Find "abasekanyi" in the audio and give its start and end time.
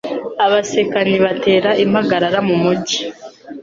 0.45-1.17